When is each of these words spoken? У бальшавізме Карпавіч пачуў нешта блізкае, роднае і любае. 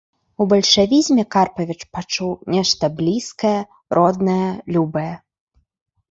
У 0.43 0.45
бальшавізме 0.51 1.23
Карпавіч 1.35 1.81
пачуў 1.97 2.31
нешта 2.53 2.89
блізкае, 3.01 3.51
роднае 3.97 4.39
і 4.45 4.69
любае. 4.79 5.13